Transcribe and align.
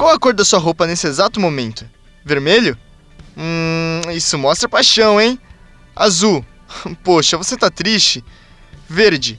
Qual 0.00 0.14
a 0.14 0.18
cor 0.18 0.32
da 0.32 0.46
sua 0.46 0.58
roupa 0.58 0.86
nesse 0.86 1.06
exato 1.06 1.38
momento? 1.38 1.84
Vermelho? 2.24 2.74
Hum, 3.36 4.00
isso 4.14 4.38
mostra 4.38 4.66
paixão, 4.66 5.20
hein? 5.20 5.38
Azul. 5.94 6.42
Poxa, 7.04 7.36
você 7.36 7.54
tá 7.54 7.70
triste? 7.70 8.24
Verde. 8.88 9.38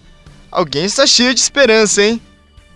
Alguém 0.52 0.86
está 0.86 1.08
cheio 1.08 1.34
de 1.34 1.40
esperança, 1.40 2.04
hein? 2.04 2.22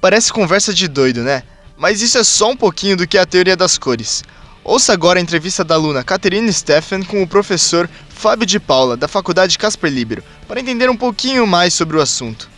Parece 0.02 0.34
conversa 0.34 0.74
de 0.74 0.88
doido, 0.88 1.22
né? 1.22 1.44
Mas 1.78 2.02
isso 2.02 2.18
é 2.18 2.24
só 2.24 2.50
um 2.50 2.58
pouquinho 2.58 2.98
do 2.98 3.08
que 3.08 3.20
é 3.20 3.22
a 3.22 3.26
teoria 3.28 3.56
das 3.56 3.78
cores. 3.78 4.24
Ouça 4.64 4.92
agora 4.92 5.20
a 5.20 5.22
entrevista 5.22 5.64
da 5.64 5.76
aluna 5.76 6.04
Caterine 6.04 6.52
Steffen 6.52 7.04
com 7.04 7.22
o 7.22 7.28
professor 7.28 7.88
Fábio 8.10 8.48
de 8.48 8.60
Paula, 8.60 8.98
da 8.98 9.08
Faculdade 9.08 9.60
Casper 9.60 9.92
Libero, 9.92 10.24
para 10.48 10.60
entender 10.60 10.90
um 10.90 10.98
pouquinho 10.98 11.46
mais 11.46 11.76
sobre 11.76 11.98
o 11.98 12.02
assunto. 12.02 12.50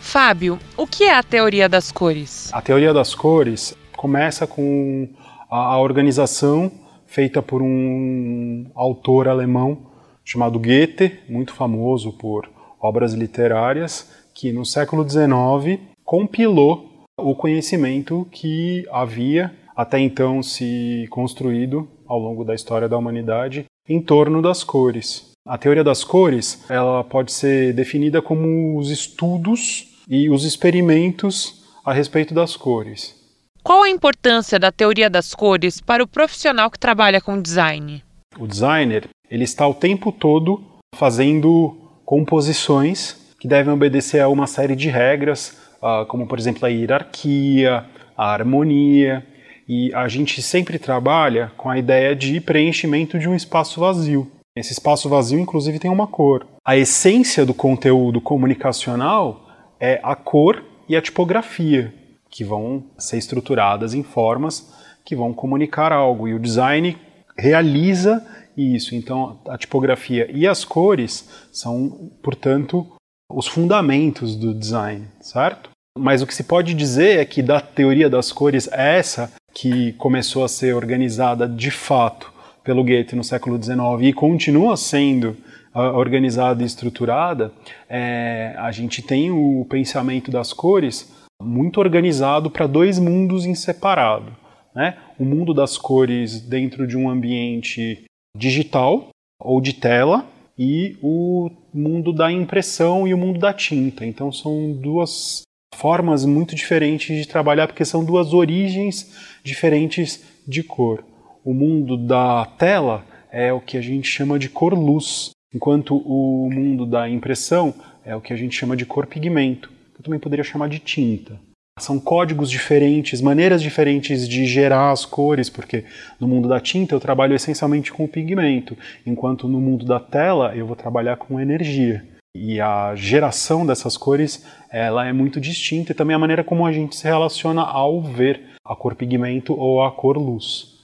Fábio, 0.00 0.58
o 0.76 0.88
que 0.88 1.04
é 1.04 1.14
a 1.14 1.22
teoria 1.22 1.68
das 1.68 1.92
cores? 1.92 2.48
A 2.52 2.60
teoria 2.60 2.92
das 2.92 3.14
cores 3.14 3.76
começa 4.04 4.46
com 4.46 5.08
a, 5.50 5.56
a 5.56 5.80
organização 5.80 6.70
feita 7.06 7.40
por 7.40 7.62
um 7.62 8.66
autor 8.74 9.28
alemão 9.28 9.78
chamado 10.22 10.58
Goethe, 10.58 11.20
muito 11.26 11.54
famoso 11.54 12.12
por 12.12 12.46
obras 12.78 13.14
literárias, 13.14 14.12
que 14.34 14.52
no 14.52 14.62
século 14.62 15.08
XIX 15.08 15.80
compilou 16.04 17.06
o 17.18 17.34
conhecimento 17.34 18.28
que 18.30 18.86
havia 18.92 19.50
até 19.74 19.98
então 19.98 20.42
se 20.42 21.06
construído 21.08 21.88
ao 22.06 22.18
longo 22.18 22.44
da 22.44 22.54
história 22.54 22.90
da 22.90 22.98
humanidade 22.98 23.64
em 23.88 24.02
torno 24.02 24.42
das 24.42 24.62
cores. 24.62 25.32
A 25.46 25.56
teoria 25.56 25.82
das 25.82 26.04
cores, 26.04 26.62
ela 26.68 27.02
pode 27.02 27.32
ser 27.32 27.72
definida 27.72 28.20
como 28.20 28.76
os 28.76 28.90
estudos 28.90 29.98
e 30.06 30.28
os 30.28 30.44
experimentos 30.44 31.64
a 31.82 31.90
respeito 31.94 32.34
das 32.34 32.54
cores. 32.54 33.23
Qual 33.64 33.82
a 33.82 33.88
importância 33.88 34.58
da 34.58 34.70
teoria 34.70 35.08
das 35.08 35.32
cores 35.34 35.80
para 35.80 36.04
o 36.04 36.06
profissional 36.06 36.70
que 36.70 36.78
trabalha 36.78 37.18
com 37.18 37.40
design? 37.40 38.04
O 38.38 38.46
designer, 38.46 39.08
ele 39.30 39.44
está 39.44 39.66
o 39.66 39.72
tempo 39.72 40.12
todo 40.12 40.62
fazendo 40.94 41.74
composições 42.04 43.16
que 43.40 43.48
devem 43.48 43.72
obedecer 43.72 44.20
a 44.20 44.28
uma 44.28 44.46
série 44.46 44.76
de 44.76 44.90
regras, 44.90 45.56
ah, 45.80 46.04
como 46.06 46.26
por 46.26 46.38
exemplo 46.38 46.66
a 46.66 46.68
hierarquia, 46.68 47.86
a 48.14 48.34
harmonia, 48.34 49.24
e 49.66 49.90
a 49.94 50.08
gente 50.08 50.42
sempre 50.42 50.78
trabalha 50.78 51.50
com 51.56 51.70
a 51.70 51.78
ideia 51.78 52.14
de 52.14 52.42
preenchimento 52.42 53.18
de 53.18 53.30
um 53.30 53.34
espaço 53.34 53.80
vazio. 53.80 54.30
Esse 54.54 54.74
espaço 54.74 55.08
vazio, 55.08 55.40
inclusive, 55.40 55.78
tem 55.78 55.90
uma 55.90 56.06
cor. 56.06 56.46
A 56.62 56.76
essência 56.76 57.46
do 57.46 57.54
conteúdo 57.54 58.20
comunicacional 58.20 59.48
é 59.80 60.00
a 60.02 60.14
cor 60.14 60.62
e 60.86 60.94
a 60.94 61.00
tipografia 61.00 62.03
que 62.34 62.42
vão 62.42 62.82
ser 62.98 63.16
estruturadas 63.16 63.94
em 63.94 64.02
formas 64.02 64.74
que 65.04 65.14
vão 65.14 65.32
comunicar 65.32 65.92
algo. 65.92 66.26
E 66.26 66.34
o 66.34 66.40
design 66.40 66.98
realiza 67.38 68.26
isso. 68.56 68.96
Então, 68.96 69.38
a 69.46 69.56
tipografia 69.56 70.28
e 70.32 70.44
as 70.44 70.64
cores 70.64 71.28
são, 71.52 72.10
portanto, 72.20 72.84
os 73.30 73.46
fundamentos 73.46 74.34
do 74.34 74.52
design, 74.52 75.06
certo? 75.20 75.70
Mas 75.96 76.22
o 76.22 76.26
que 76.26 76.34
se 76.34 76.42
pode 76.42 76.74
dizer 76.74 77.20
é 77.20 77.24
que 77.24 77.40
da 77.40 77.60
teoria 77.60 78.10
das 78.10 78.32
cores, 78.32 78.68
essa 78.72 79.32
que 79.54 79.92
começou 79.92 80.44
a 80.44 80.48
ser 80.48 80.74
organizada 80.74 81.46
de 81.46 81.70
fato 81.70 82.32
pelo 82.64 82.82
Goethe 82.82 83.14
no 83.14 83.22
século 83.22 83.62
XIX 83.62 83.78
e 84.00 84.12
continua 84.12 84.76
sendo 84.76 85.36
uh, 85.72 85.94
organizada 85.94 86.64
e 86.64 86.66
estruturada, 86.66 87.52
é, 87.88 88.56
a 88.58 88.72
gente 88.72 89.02
tem 89.02 89.30
o 89.30 89.64
pensamento 89.70 90.32
das 90.32 90.52
cores 90.52 91.23
muito 91.44 91.78
organizado 91.78 92.50
para 92.50 92.66
dois 92.66 92.98
mundos 92.98 93.44
em 93.44 93.54
separado. 93.54 94.32
Né? 94.74 94.96
O 95.18 95.24
mundo 95.24 95.54
das 95.54 95.76
cores 95.78 96.40
dentro 96.40 96.86
de 96.86 96.96
um 96.96 97.08
ambiente 97.08 98.04
digital 98.36 99.08
ou 99.40 99.60
de 99.60 99.74
tela 99.74 100.26
e 100.58 100.96
o 101.02 101.50
mundo 101.72 102.12
da 102.12 102.30
impressão 102.32 103.06
e 103.06 103.14
o 103.14 103.18
mundo 103.18 103.38
da 103.38 103.52
tinta. 103.52 104.04
Então 104.04 104.32
são 104.32 104.72
duas 104.72 105.42
formas 105.74 106.24
muito 106.24 106.54
diferentes 106.54 107.16
de 107.16 107.28
trabalhar 107.28 107.66
porque 107.66 107.84
são 107.84 108.04
duas 108.04 108.32
origens 108.32 109.38
diferentes 109.42 110.24
de 110.46 110.62
cor. 110.62 111.04
O 111.44 111.52
mundo 111.52 111.96
da 111.96 112.46
tela 112.58 113.04
é 113.30 113.52
o 113.52 113.60
que 113.60 113.76
a 113.76 113.80
gente 113.80 114.08
chama 114.08 114.38
de 114.38 114.48
cor-luz, 114.48 115.30
enquanto 115.52 115.96
o 115.96 116.48
mundo 116.50 116.86
da 116.86 117.08
impressão 117.08 117.74
é 118.04 118.14
o 118.14 118.20
que 118.20 118.32
a 118.32 118.36
gente 118.36 118.56
chama 118.56 118.76
de 118.76 118.86
cor-pigmento 118.86 119.73
que 119.73 119.73
eu 120.04 120.10
também 120.10 120.20
poderia 120.20 120.44
chamar 120.44 120.68
de 120.68 120.78
tinta. 120.78 121.40
São 121.80 121.98
códigos 121.98 122.50
diferentes, 122.50 123.20
maneiras 123.20 123.60
diferentes 123.60 124.28
de 124.28 124.46
gerar 124.46 124.92
as 124.92 125.04
cores, 125.04 125.50
porque 125.50 125.84
no 126.20 126.28
mundo 126.28 126.48
da 126.48 126.60
tinta 126.60 126.94
eu 126.94 127.00
trabalho 127.00 127.34
essencialmente 127.34 127.92
com 127.92 128.04
o 128.04 128.08
pigmento, 128.08 128.76
enquanto 129.04 129.48
no 129.48 129.60
mundo 129.60 129.84
da 129.84 129.98
tela 129.98 130.54
eu 130.54 130.66
vou 130.66 130.76
trabalhar 130.76 131.16
com 131.16 131.40
energia. 131.40 132.04
E 132.36 132.60
a 132.60 132.94
geração 132.94 133.66
dessas 133.66 133.96
cores 133.96 134.46
ela 134.70 135.06
é 135.06 135.12
muito 135.12 135.40
distinta 135.40 135.92
e 135.92 135.94
também 135.94 136.14
a 136.14 136.18
maneira 136.18 136.44
como 136.44 136.66
a 136.66 136.72
gente 136.72 136.94
se 136.94 137.04
relaciona 137.04 137.62
ao 137.62 138.02
ver 138.02 138.40
a 138.64 138.76
cor 138.76 138.94
pigmento 138.94 139.54
ou 139.54 139.82
a 139.82 139.90
cor 139.90 140.16
luz. 140.16 140.74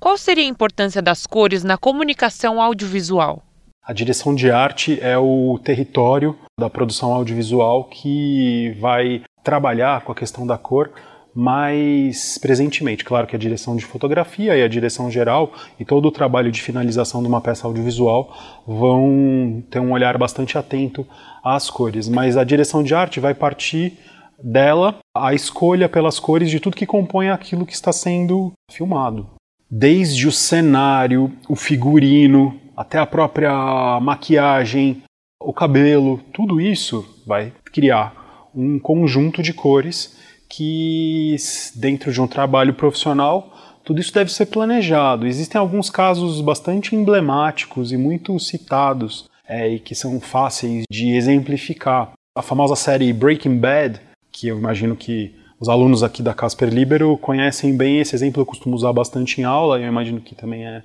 Qual 0.00 0.16
seria 0.16 0.44
a 0.44 0.48
importância 0.48 1.02
das 1.02 1.26
cores 1.26 1.64
na 1.64 1.76
comunicação 1.76 2.62
audiovisual? 2.62 3.42
A 3.88 3.94
direção 3.94 4.34
de 4.34 4.50
arte 4.50 4.98
é 5.00 5.16
o 5.16 5.58
território 5.64 6.36
da 6.60 6.68
produção 6.68 7.10
audiovisual 7.10 7.84
que 7.84 8.76
vai 8.78 9.22
trabalhar 9.42 10.02
com 10.02 10.12
a 10.12 10.14
questão 10.14 10.46
da 10.46 10.58
cor 10.58 10.90
mais 11.34 12.36
presentemente. 12.36 13.02
Claro 13.02 13.26
que 13.26 13.34
a 13.34 13.38
direção 13.38 13.76
de 13.76 13.86
fotografia 13.86 14.54
e 14.54 14.62
a 14.62 14.68
direção 14.68 15.10
geral 15.10 15.54
e 15.80 15.86
todo 15.86 16.04
o 16.06 16.10
trabalho 16.10 16.52
de 16.52 16.60
finalização 16.60 17.22
de 17.22 17.28
uma 17.28 17.40
peça 17.40 17.66
audiovisual 17.66 18.36
vão 18.66 19.64
ter 19.70 19.80
um 19.80 19.92
olhar 19.92 20.18
bastante 20.18 20.58
atento 20.58 21.06
às 21.42 21.70
cores, 21.70 22.10
mas 22.10 22.36
a 22.36 22.44
direção 22.44 22.82
de 22.82 22.94
arte 22.94 23.20
vai 23.20 23.32
partir 23.32 23.94
dela 24.38 24.98
a 25.16 25.32
escolha 25.32 25.88
pelas 25.88 26.20
cores 26.20 26.50
de 26.50 26.60
tudo 26.60 26.76
que 26.76 26.84
compõe 26.84 27.30
aquilo 27.30 27.64
que 27.64 27.72
está 27.72 27.90
sendo 27.90 28.52
filmado. 28.70 29.30
Desde 29.70 30.28
o 30.28 30.32
cenário, 30.32 31.32
o 31.48 31.56
figurino, 31.56 32.67
até 32.78 32.96
a 32.96 33.04
própria 33.04 33.98
maquiagem, 34.00 35.02
o 35.42 35.52
cabelo, 35.52 36.20
tudo 36.32 36.60
isso 36.60 37.04
vai 37.26 37.52
criar 37.72 38.14
um 38.54 38.78
conjunto 38.78 39.42
de 39.42 39.52
cores 39.52 40.16
que, 40.48 41.34
dentro 41.74 42.12
de 42.12 42.20
um 42.20 42.28
trabalho 42.28 42.72
profissional, 42.72 43.52
tudo 43.84 44.00
isso 44.00 44.14
deve 44.14 44.32
ser 44.32 44.46
planejado. 44.46 45.26
Existem 45.26 45.58
alguns 45.58 45.90
casos 45.90 46.40
bastante 46.40 46.94
emblemáticos 46.94 47.90
e 47.90 47.96
muito 47.96 48.38
citados 48.38 49.28
é, 49.48 49.68
e 49.68 49.80
que 49.80 49.96
são 49.96 50.20
fáceis 50.20 50.84
de 50.88 51.16
exemplificar. 51.16 52.12
A 52.32 52.42
famosa 52.42 52.76
série 52.76 53.12
Breaking 53.12 53.58
Bad, 53.58 54.00
que 54.30 54.46
eu 54.46 54.56
imagino 54.56 54.94
que 54.94 55.34
os 55.58 55.68
alunos 55.68 56.04
aqui 56.04 56.22
da 56.22 56.32
Casper 56.32 56.68
Libero 56.68 57.18
conhecem 57.18 57.76
bem 57.76 57.98
esse 57.98 58.14
exemplo, 58.14 58.40
eu 58.40 58.46
costumo 58.46 58.76
usar 58.76 58.92
bastante 58.92 59.40
em 59.40 59.44
aula, 59.44 59.80
e 59.80 59.82
eu 59.82 59.88
imagino 59.88 60.20
que 60.20 60.36
também 60.36 60.64
é 60.64 60.84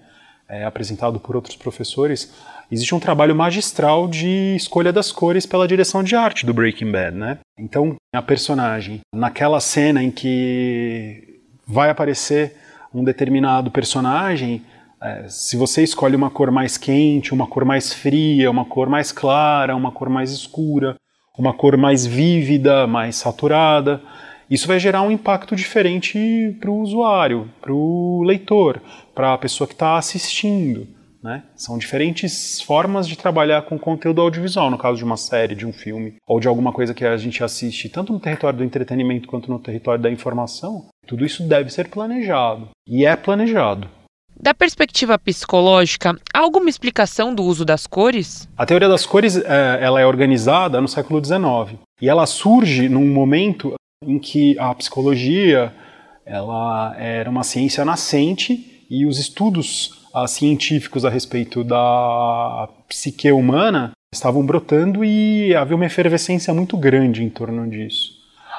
é, 0.54 0.66
apresentado 0.66 1.20
por 1.20 1.36
outros 1.36 1.56
professores, 1.56 2.32
existe 2.72 2.94
um 2.94 3.00
trabalho 3.00 3.36
magistral 3.36 4.08
de 4.08 4.56
escolha 4.56 4.94
das 4.94 5.12
cores 5.12 5.48
pela 5.48 5.68
direção 5.68 6.04
de 6.04 6.16
arte 6.16 6.46
do 6.46 6.54
Breaking 6.54 6.92
Bad, 6.92 7.18
né? 7.18 7.40
Então, 7.58 7.96
a 8.14 8.22
personagem, 8.22 9.02
naquela 9.14 9.60
cena 9.60 10.04
em 10.04 10.12
que 10.12 11.42
vai 11.66 11.90
aparecer 11.90 12.56
um 12.94 13.04
determinado 13.04 13.72
personagem, 13.72 14.62
é, 15.02 15.26
se 15.28 15.58
você 15.58 15.82
escolhe 15.82 16.16
uma 16.16 16.30
cor 16.30 16.52
mais 16.52 16.78
quente, 16.78 17.34
uma 17.34 17.48
cor 17.48 17.66
mais 17.66 17.92
fria, 17.92 18.52
uma 18.52 18.66
cor 18.66 18.88
mais 18.88 19.12
clara, 19.12 19.76
uma 19.76 19.92
cor 19.92 20.08
mais 20.08 20.32
escura, 20.32 20.96
uma 21.38 21.52
cor 21.52 21.76
mais 21.78 22.06
vívida, 22.06 22.86
mais 22.86 23.16
saturada, 23.16 24.02
isso 24.50 24.68
vai 24.68 24.80
gerar 24.80 25.02
um 25.02 25.10
impacto 25.10 25.56
diferente 25.56 26.56
para 26.60 26.70
o 26.70 26.80
usuário, 26.80 27.50
para 27.60 27.74
o 27.74 28.22
leitor, 28.24 28.80
para 29.14 29.34
a 29.34 29.38
pessoa 29.38 29.68
que 29.68 29.74
está 29.74 29.98
assistindo. 29.98 30.88
Né? 31.24 31.42
São 31.56 31.78
diferentes 31.78 32.62
formas 32.62 33.08
de 33.08 33.18
trabalhar 33.18 33.62
com 33.62 33.80
conteúdo 33.80 34.22
audiovisual, 34.22 34.70
no 34.70 34.78
caso 34.78 34.98
de 34.98 35.06
uma 35.06 35.16
série, 35.16 35.56
de 35.56 35.66
um 35.66 35.72
filme, 35.72 36.16
ou 36.28 36.38
de 36.38 36.50
alguma 36.50 36.74
coisa 36.74 36.94
que 36.94 37.06
a 37.06 37.16
gente 37.16 37.42
assiste, 37.42 37.88
tanto 37.88 38.12
no 38.12 38.20
território 38.20 38.58
do 38.58 38.64
entretenimento 38.64 39.28
quanto 39.28 39.50
no 39.50 39.58
território 39.58 40.04
da 40.04 40.12
informação. 40.12 40.88
Tudo 41.08 41.26
isso 41.26 41.48
deve 41.48 41.70
ser 41.70 41.88
planejado 41.88 42.70
e 42.86 43.06
é 43.06 43.16
planejado. 43.16 43.88
Da 44.38 44.54
perspectiva 44.54 45.18
psicológica, 45.18 46.18
há 46.34 46.40
alguma 46.40 46.70
explicação 46.70 47.34
do 47.34 47.44
uso 47.44 47.64
das 47.64 47.88
cores? 47.88 48.50
A 48.58 48.66
teoria 48.66 48.90
das 48.90 49.06
cores 49.06 49.38
é, 49.38 49.78
ela 49.80 50.02
é 50.02 50.06
organizada 50.06 50.82
no 50.82 50.88
século 50.90 51.24
XIX 51.24 51.80
e 52.02 52.10
ela 52.10 52.26
surge 52.26 52.90
num 52.90 53.08
momento 53.08 53.76
em 54.06 54.20
que 54.20 54.60
a 54.60 54.76
psicologia 54.76 55.74
ela 56.26 56.94
era 56.98 57.30
uma 57.30 57.44
ciência 57.44 57.86
nascente 57.86 58.73
e 58.94 59.08
os 59.08 59.18
estudos 59.18 60.06
uh, 60.14 60.28
científicos 60.28 61.04
a 61.04 61.10
respeito 61.10 61.64
da 61.64 62.70
psique 62.88 63.32
humana 63.32 63.92
estavam 64.14 64.46
brotando 64.46 65.04
e 65.04 65.56
havia 65.56 65.76
uma 65.76 65.88
efervescência 65.88 66.54
muito 66.54 66.78
grande 66.78 67.24
em 67.24 67.30
torno 67.30 67.68
disso. 67.68 68.12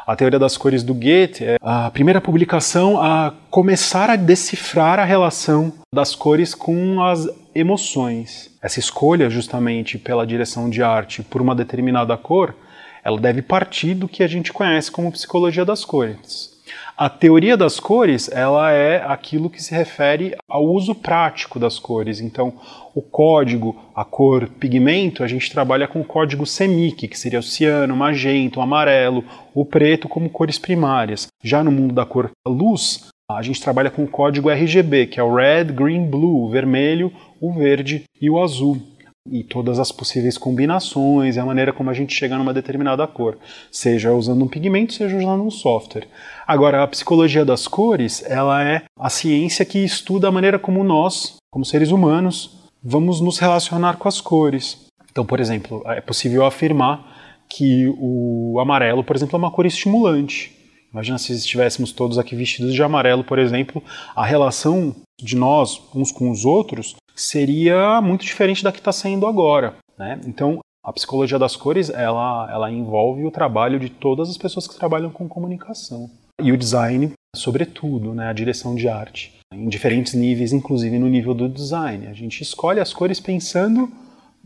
A 0.05 0.17
teoria 0.17 0.41
das 0.41 0.57
cores 0.57 0.83
do 0.83 0.93
Goethe 0.93 1.45
é 1.45 1.57
a 1.63 1.89
primeira 1.89 2.21
publicação 2.21 3.01
a 3.01 3.33
começar 3.49 4.11
a 4.11 4.17
decifrar 4.17 4.99
a 4.99 5.05
relação 5.05 5.73
das 5.95 6.17
cores 6.17 6.53
com 6.53 7.01
as 7.01 7.29
emoções. 7.55 8.51
Essa 8.61 8.81
escolha, 8.81 9.31
justamente 9.31 9.99
pela 9.99 10.27
direção 10.27 10.69
de 10.69 10.83
arte 10.83 11.23
por 11.23 11.41
uma 11.41 11.55
determinada 11.55 12.17
cor, 12.17 12.57
ela 13.05 13.21
deve 13.21 13.41
partir 13.41 13.95
do 13.95 14.09
que 14.09 14.25
a 14.25 14.27
gente 14.27 14.53
conhece 14.53 14.91
como 14.91 15.13
psicologia 15.13 15.65
das 15.65 15.85
cores. 15.85 16.54
A 16.97 17.09
teoria 17.09 17.57
das 17.57 17.81
cores, 17.81 18.31
ela 18.31 18.71
é 18.71 19.03
aquilo 19.05 19.51
que 19.51 19.61
se 19.61 19.75
refere 19.75 20.37
ao 20.49 20.65
uso 20.65 20.95
prático 20.95 21.59
das 21.59 21.77
cores. 21.77 22.21
Então, 22.21 22.53
o 22.95 23.03
código, 23.03 23.75
a 23.93 24.05
cor 24.05 24.49
pigmento, 24.49 25.25
a 25.25 25.27
gente 25.27 25.51
trabalha 25.51 25.89
com 25.89 26.01
o 26.01 26.05
código 26.05 26.45
CMYK, 26.47 27.09
que 27.09 27.19
seria 27.19 27.41
o 27.41 27.43
ciano, 27.43 27.95
o 27.95 27.97
magenta, 27.97 28.61
o 28.61 28.63
amarelo, 28.63 29.25
o 29.53 29.65
preto 29.65 30.09
como 30.09 30.31
cores 30.31 30.57
primárias. 30.57 31.27
Já 31.43 31.65
no 31.65 31.73
mundo 31.73 31.93
da 31.93 32.07
cor 32.07 32.31
luz, 32.47 33.09
a 33.29 33.43
gente 33.43 33.61
trabalha 33.61 33.91
com 33.91 34.05
o 34.05 34.09
código 34.09 34.49
RGB, 34.49 35.07
que 35.07 35.19
é 35.19 35.23
o 35.23 35.35
red, 35.35 35.65
green, 35.65 36.07
blue, 36.07 36.45
o 36.45 36.49
vermelho, 36.49 37.13
o 37.41 37.53
verde 37.53 38.05
e 38.21 38.31
o 38.31 38.41
azul 38.41 38.94
e 39.31 39.43
todas 39.43 39.79
as 39.79 39.91
possíveis 39.91 40.37
combinações 40.37 41.37
e 41.37 41.41
a 41.41 41.47
maneira 41.47 41.73
como 41.73 41.89
a 41.89 41.95
gente 41.95 42.15
chega 42.15 42.37
numa 42.37 42.53
determinada 42.53 43.07
cor, 43.07 43.39
seja 43.71 44.13
usando 44.13 44.45
um 44.45 44.49
pigmento, 44.49 44.93
seja 44.93 45.17
usando 45.17 45.43
um 45.43 45.51
software. 45.51 46.07
Agora, 46.47 46.83
a 46.83 46.87
psicologia 46.87 47.45
das 47.45 47.67
cores, 47.67 48.23
ela 48.27 48.63
é 48.63 48.83
a 48.99 49.09
ciência 49.09 49.65
que 49.65 49.79
estuda 49.79 50.29
a 50.29 50.33
maneira 50.33 50.59
como 50.59 50.85
nós, 50.85 51.37
como 51.51 51.65
seres 51.65 51.91
humanos, 51.91 52.71
vamos 52.83 53.21
nos 53.21 53.39
relacionar 53.39 53.97
com 53.97 54.09
as 54.09 54.21
cores. 54.21 54.85
Então, 55.11 55.25
por 55.25 55.41
exemplo, 55.41 55.83
é 55.87 56.03
possível 56.03 56.45
afirmar 56.45 57.43
que 57.49 57.87
o 57.99 58.59
amarelo, 58.61 59.03
por 59.03 59.17
exemplo, 59.17 59.37
é 59.37 59.39
uma 59.39 59.51
cor 59.51 59.65
estimulante. 59.65 60.53
Imagina 60.93 61.19
se 61.19 61.33
estivéssemos 61.33 61.93
todos 61.93 62.19
aqui 62.19 62.37
vestidos 62.37 62.75
de 62.75 62.83
amarelo, 62.83 63.25
por 63.25 63.39
exemplo, 63.39 63.83
a 64.15 64.25
relação 64.25 64.95
de 65.21 65.35
nós 65.35 65.81
uns 65.95 66.13
com 66.13 66.31
os 66.31 66.45
outros 66.45 66.95
seria 67.15 68.01
muito 68.01 68.25
diferente 68.25 68.65
da 68.65 68.73
que 68.73 68.79
está 68.79 68.93
sendo 68.93 69.27
agora. 69.27 69.77
Né? 69.99 70.21
Então, 70.27 70.59
a 70.85 70.93
psicologia 70.93 71.39
das 71.39 71.57
cores 71.57 71.89
ela, 71.91 72.49
ela 72.51 72.71
envolve 72.71 73.25
o 73.25 73.31
trabalho 73.31 73.79
de 73.79 73.89
todas 73.89 74.29
as 74.29 74.37
pessoas 74.37 74.67
que 74.67 74.77
trabalham 74.77 75.11
com 75.11 75.29
comunicação 75.29 76.11
e 76.43 76.53
o 76.53 76.57
design, 76.57 77.13
sobretudo, 77.35 78.15
né? 78.15 78.29
a 78.29 78.33
direção 78.33 78.75
de 78.75 78.89
arte, 78.89 79.33
em 79.53 79.69
diferentes 79.69 80.15
níveis, 80.15 80.53
inclusive 80.53 80.99
no 80.99 81.09
nível 81.09 81.33
do 81.33 81.49
design. 81.49 82.07
A 82.07 82.13
gente 82.13 82.43
escolhe 82.43 82.81
as 82.81 82.93
cores 82.93 83.21
pensando 83.21 83.91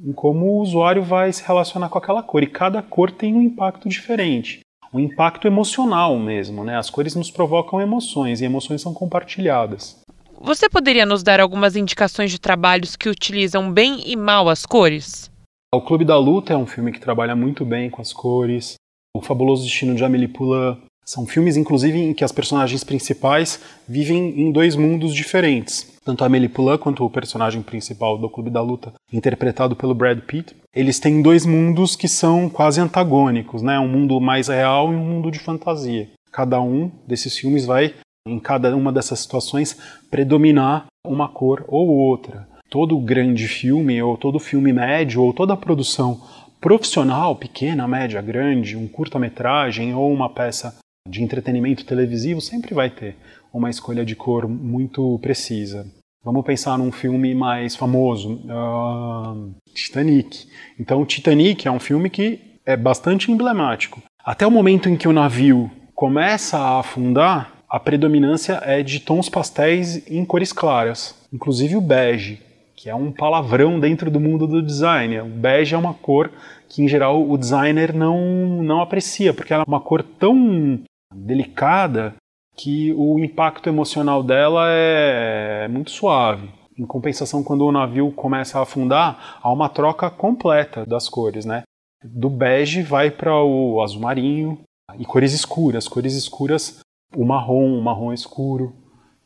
em 0.05 0.13
como 0.13 0.47
o 0.47 0.61
usuário 0.61 1.03
vai 1.03 1.33
se 1.33 1.43
relacionar 1.43 1.89
com 1.89 1.99
aquela 1.99 2.23
cor 2.23 2.43
e 2.43 2.47
cada 2.47 2.83
cor 2.83 3.11
tem 3.11 3.35
um 3.35 3.43
impacto 3.43 3.89
diferente. 3.89 4.61
Um 4.93 5.01
impacto 5.01 5.47
emocional 5.47 6.19
mesmo, 6.19 6.65
né? 6.65 6.79
As 6.79 6.89
cores 6.89 7.15
nos 7.15 7.31
provocam 7.31 7.81
emoções 7.81 8.41
e 8.41 8.45
emoções 8.45 8.81
são 8.81 8.95
compartilhadas. 8.95 9.99
Você 10.41 10.69
poderia 10.69 11.05
nos 11.05 11.25
dar 11.25 11.41
algumas 11.41 11.75
indicações 11.75 12.31
de 12.31 12.39
trabalhos 12.39 12.95
que 12.95 13.09
utilizam 13.09 13.73
bem 13.73 14.03
e 14.07 14.15
mal 14.15 14.49
as 14.49 14.65
cores? 14.65 15.29
O 15.75 15.81
Clube 15.81 16.05
da 16.05 16.17
Luta 16.17 16.53
é 16.53 16.57
um 16.57 16.65
filme 16.65 16.93
que 16.93 17.01
trabalha 17.01 17.35
muito 17.35 17.65
bem 17.65 17.91
com 17.91 18.01
as 18.01 18.13
cores. 18.13 18.77
O 19.15 19.21
Fabuloso 19.21 19.65
Destino 19.65 19.97
de 19.97 20.05
Amélie 20.05 20.29
Poulain. 20.29 20.79
São 21.05 21.27
filmes, 21.27 21.57
inclusive, 21.57 21.99
em 21.99 22.15
que 22.15 22.23
as 22.23 22.31
personagens 22.31 22.85
principais 22.85 23.61
vivem 23.89 24.41
em 24.41 24.53
dois 24.53 24.77
mundos 24.77 25.13
diferentes. 25.13 25.97
Tanto 26.05 26.23
a 26.23 26.29
Amélie 26.29 26.49
Poulain 26.49 26.79
quanto 26.79 27.05
o 27.05 27.11
personagem 27.11 27.61
principal 27.61 28.17
do 28.17 28.31
Clube 28.31 28.51
da 28.51 28.63
Luta, 28.63 28.93
interpretado 29.13 29.75
pelo 29.75 29.95
Brad 29.95 30.21
Pitt, 30.21 30.55
eles 30.73 31.01
têm 31.01 31.21
dois 31.21 31.45
mundos 31.45 31.97
que 31.97 32.07
são 32.07 32.49
quase 32.49 32.81
antagônicos, 32.81 33.61
né? 33.61 33.79
Um 33.81 33.89
mundo 33.89 34.21
mais 34.21 34.47
real 34.47 34.93
e 34.93 34.97
um 34.97 35.05
mundo 35.05 35.33
de 35.33 35.41
fantasia. 35.41 36.09
Cada 36.31 36.61
um 36.61 36.93
desses 37.07 37.37
filmes 37.37 37.65
vai 37.65 37.95
em 38.29 38.39
cada 38.39 38.75
uma 38.77 38.93
dessas 38.93 39.21
situações 39.21 39.77
predominar 40.11 40.87
uma 41.07 41.29
cor 41.29 41.65
ou 41.69 41.89
outra. 41.89 42.47
Todo 42.71 42.99
grande 42.99 43.49
filme, 43.49 44.01
ou 44.03 44.17
todo 44.17 44.39
filme 44.39 44.73
médio, 44.73 45.23
ou 45.23 45.33
toda 45.33 45.57
produção 45.57 46.21
profissional, 46.61 47.37
pequena, 47.37 47.89
média, 47.89 48.21
grande, 48.21 48.77
um 48.77 48.87
curta-metragem 48.87 49.95
ou 49.95 50.13
uma 50.13 50.29
peça 50.29 50.79
de 51.09 51.23
entretenimento 51.23 51.85
televisivo, 51.85 52.41
sempre 52.41 52.75
vai 52.75 52.91
ter 52.91 53.17
uma 53.53 53.71
escolha 53.71 54.05
de 54.05 54.15
cor 54.15 54.47
muito 54.47 55.19
precisa. 55.21 55.87
Vamos 56.23 56.45
pensar 56.45 56.77
num 56.77 56.93
filme 56.93 57.35
mais 57.35 57.75
famoso, 57.75 58.35
uh, 58.35 59.55
Titanic. 59.73 60.47
Então, 60.79 61.07
Titanic 61.07 61.67
é 61.67 61.71
um 61.71 61.79
filme 61.79 62.11
que 62.11 62.41
é 62.67 62.77
bastante 62.77 63.31
emblemático. 63.33 64.03
Até 64.23 64.47
o 64.47 64.51
momento 64.51 64.89
em 64.89 64.97
que 64.97 65.09
o 65.09 65.13
navio 65.13 65.71
começa 65.95 66.59
a 66.59 66.81
afundar, 66.81 67.58
a 67.69 67.79
predominância 67.79 68.61
é 68.65 68.83
de 68.83 68.99
tons 68.99 69.29
pastéis 69.29 70.09
em 70.11 70.25
cores 70.25 70.53
claras, 70.53 71.15
inclusive 71.33 71.77
o 71.77 71.81
bege, 71.83 72.41
que 72.75 72.89
é 72.89 72.95
um 72.95 73.13
palavrão 73.13 73.79
dentro 73.79 74.11
do 74.11 74.19
mundo 74.19 74.47
do 74.47 74.63
design. 74.63 75.21
O 75.21 75.27
bege 75.27 75.75
é 75.75 75.79
uma 75.79 75.93
cor 75.93 76.31
que, 76.69 76.83
em 76.83 76.89
geral, 76.89 77.29
o 77.29 77.37
designer 77.37 77.93
não, 77.93 78.63
não 78.63 78.81
aprecia, 78.81 79.35
porque 79.35 79.53
ela 79.53 79.65
é 79.65 79.69
uma 79.69 79.81
cor 79.81 80.03
tão 80.03 80.81
delicada 81.15 82.15
que 82.57 82.93
o 82.97 83.19
impacto 83.19 83.69
emocional 83.69 84.23
dela 84.23 84.67
é 84.69 85.69
muito 85.69 85.91
suave. 85.91 86.49
Em 86.77 86.87
compensação, 86.87 87.43
quando 87.43 87.67
o 87.67 87.73
navio 87.73 88.11
começa 88.13 88.59
a 88.59 88.63
afundar, 88.63 89.39
há 89.43 89.53
uma 89.53 89.69
troca 89.69 90.09
completa 90.11 90.87
das 90.87 91.09
cores, 91.09 91.45
né? 91.45 91.65
Do 92.03 92.31
bege 92.31 92.83
vai 92.83 93.11
para 93.11 93.35
o 93.43 93.83
azul 93.83 94.01
marinho 94.01 94.61
e 94.99 95.05
cores 95.05 95.33
escuras. 95.33 95.89
Cores 95.89 96.15
escuras 96.15 96.81
o 97.15 97.25
marrom, 97.25 97.79
o 97.79 97.83
marrom 97.83 98.13
escuro, 98.13 98.75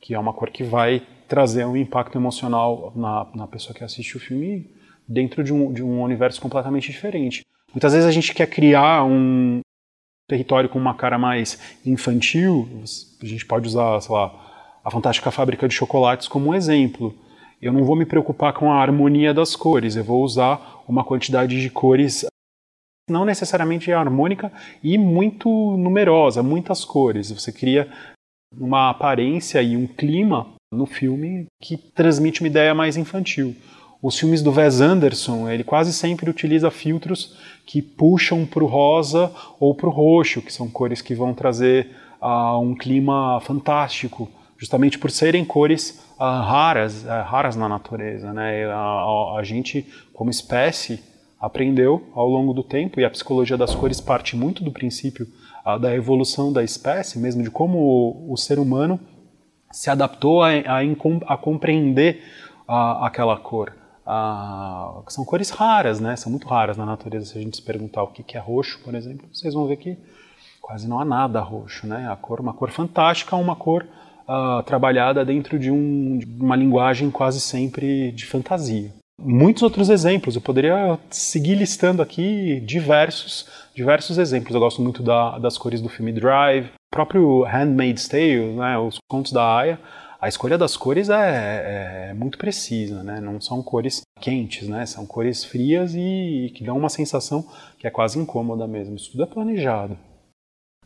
que 0.01 0.15
é 0.15 0.19
uma 0.19 0.33
cor 0.33 0.51
que 0.51 0.63
vai 0.63 1.03
trazer 1.29 1.65
um 1.65 1.77
impacto 1.77 2.19
emocional 2.19 2.93
na, 2.95 3.27
na 3.35 3.47
pessoa 3.47 3.75
que 3.75 3.83
assiste 3.85 4.17
o 4.17 4.21
filme 4.21 4.71
dentro 5.09 5.43
de 5.43 5.53
um, 5.53 5.73
de 5.73 5.83
um 5.83 6.03
universo 6.03 6.41
completamente 6.41 6.91
diferente. 6.91 7.43
Muitas 7.73 7.93
vezes 7.93 8.07
a 8.07 8.13
gente 8.13 8.35
quer 8.35 8.47
criar 8.47 9.05
um 9.05 9.61
território 10.29 10.69
com 10.69 10.79
uma 10.79 10.95
cara 10.95 11.19
mais 11.19 11.59
infantil, 11.85 12.69
a 13.23 13.27
gente 13.27 13.47
pode 13.47 13.67
usar, 13.67 14.01
sei 14.01 14.15
lá, 14.15 14.79
a 14.85 14.91
Fantástica 14.91 15.31
Fábrica 15.31 15.69
de 15.69 15.75
Chocolates 15.75 16.29
como 16.29 16.51
um 16.51 16.55
exemplo. 16.55 17.15
Eu 17.61 17.73
não 17.73 17.85
vou 17.85 17.95
me 17.97 18.05
preocupar 18.05 18.53
com 18.53 18.71
a 18.73 18.81
harmonia 18.81 19.33
das 19.33 19.55
cores, 19.55 19.97
eu 19.97 20.05
vou 20.05 20.23
usar 20.23 20.83
uma 20.89 21.05
quantidade 21.05 21.61
de 21.61 21.71
cores 21.71 22.27
não 23.09 23.25
necessariamente 23.25 23.93
harmônica 23.93 24.53
e 24.83 24.97
muito 24.97 25.49
numerosa, 25.77 26.43
muitas 26.43 26.85
cores. 26.85 27.31
Você 27.31 27.53
cria 27.53 27.89
uma 28.57 28.91
aparência 28.91 29.63
e 29.63 29.77
um 29.77 29.87
clima 29.87 30.55
no 30.73 30.87
filme 30.87 31.47
que 31.61 31.77
transmite 31.77 32.41
uma 32.41 32.49
ideia 32.49 32.75
mais 32.75 32.97
infantil. 32.97 33.55
Os 34.03 34.19
filmes 34.19 34.43
do 34.43 34.51
Wes 34.51 34.81
Anderson, 34.81 35.49
ele 35.49 35.63
quase 35.63 35.93
sempre 35.93 36.29
utiliza 36.29 36.71
filtros 36.71 37.37
que 37.65 37.81
puxam 37.81 38.45
para 38.45 38.65
o 38.65 38.67
rosa 38.67 39.33
ou 39.61 39.75
para 39.75 39.89
o 39.89 39.93
roxo, 39.93 40.43
que 40.43 40.53
são 40.53 40.69
cores 40.69 41.01
que 41.01 41.15
vão 41.15 41.33
trazer 41.33 41.91
uh, 42.21 42.59
um 42.59 42.75
clima 42.75 43.41
fantástico, 43.43 44.29
justamente 44.59 44.99
por 44.99 45.11
serem 45.11 45.45
cores 45.45 46.05
uh, 46.19 46.25
raras, 46.25 47.05
uh, 47.05 47.23
raras 47.25 47.55
na 47.55 47.69
natureza. 47.69 48.33
Né? 48.33 48.65
A, 48.67 48.75
a, 48.75 49.39
a 49.39 49.45
gente, 49.45 49.87
como 50.13 50.31
espécie, 50.31 51.01
aprendeu 51.43 52.09
ao 52.15 52.29
longo 52.29 52.55
do 52.55 52.63
tempo, 52.63 53.01
e 53.01 53.05
a 53.05 53.11
psicologia 53.11 53.59
das 53.59 53.75
cores 53.75 54.01
parte 54.01 54.37
muito 54.37 54.63
do 54.63 54.71
princípio 54.71 55.27
uh, 55.67 55.77
da 55.77 55.93
evolução 55.93 56.53
da 56.53 56.63
espécie, 56.63 57.19
mesmo 57.19 57.43
de 57.43 57.51
como 57.51 57.79
o, 57.79 58.33
o 58.33 58.37
ser 58.37 58.61
humano 58.61 59.01
se 59.73 59.91
adaptou 59.91 60.45
a, 60.45 60.51
a, 60.51 60.81
a 61.27 61.37
compreender 61.37 62.23
uh, 62.69 63.03
aquela 63.03 63.37
cor. 63.37 63.75
Uh, 64.07 65.03
são 65.09 65.25
cores 65.25 65.51
raras, 65.51 65.99
né? 65.99 66.15
São 66.15 66.31
muito 66.31 66.47
raras 66.47 66.77
na 66.77 66.87
natureza. 66.87 67.27
Se 67.27 67.39
a 67.39 67.41
gente 67.41 67.57
se 67.57 67.63
perguntar 67.63 68.05
o 68.05 68.09
que 68.09 68.37
é 68.37 68.41
roxo, 68.41 68.79
por 68.85 68.95
exemplo, 68.95 69.27
vocês 69.33 69.55
vão 69.55 69.67
ver 69.67 69.77
que 69.77 69.99
quase 70.61 70.89
não 70.89 71.01
há 71.01 71.05
nada 71.05 71.41
roxo, 71.41 71.89
né? 71.89 72.09
A 72.09 72.15
cor, 72.15 72.41
uma 72.41 72.53
cor 72.53 72.71
fantástica, 72.71 73.35
uma 73.35 73.57
cor 73.57 73.85
uh, 74.29 74.63
trabalhada 74.63 75.25
dentro 75.25 75.59
de, 75.59 75.73
um, 75.73 76.19
de, 76.19 76.27
uma 76.27 76.55
linguagem 76.55 77.11
quase 77.11 77.41
sempre 77.41 78.13
de 78.13 78.27
fantasia 78.27 78.93
muitos 79.23 79.63
outros 79.63 79.89
exemplos. 79.89 80.35
Eu 80.35 80.43
poderia 80.43 80.99
seguir 81.11 81.55
listando 81.55 82.03
aqui 82.03 82.61
diversos, 82.61 83.47
diversos 83.75 84.19
exemplos. 84.19 84.55
Eu 84.55 84.61
gosto 84.61 84.83
muito 84.83 85.03
da, 85.03 85.39
das 85.39 85.57
cores 85.57 85.81
do 85.81 85.89
filme 85.89 86.13
Drive, 86.13 86.71
próprio 86.93 87.43
Handmaid's 87.45 88.09
Tale, 88.09 88.55
né, 88.55 88.79
os 88.79 88.99
contos 89.09 89.33
da 89.33 89.57
Aya, 89.57 89.79
a 90.21 90.29
escolha 90.29 90.57
das 90.57 90.77
cores 90.77 91.09
é, 91.09 91.15
é, 91.15 92.11
é, 92.11 92.15
muito 92.15 92.39
precisa, 92.39 93.03
né? 93.03 93.21
Não 93.21 93.41
são 93.41 93.61
cores 93.61 94.03
quentes, 94.21 94.69
né? 94.69 94.87
São 94.87 95.05
cores 95.05 95.43
frias 95.45 95.95
e, 95.97 96.47
e 96.47 96.51
que 96.51 96.63
dão 96.63 96.79
uma 96.79 96.89
sensação 96.89 97.45
que 97.77 97.89
é 97.89 97.91
quase 97.91 98.21
incômoda 98.21 98.65
mesmo. 98.69 98.95
Isso 98.95 99.11
tudo 99.11 99.25
é 99.25 99.27
planejado. 99.27 99.99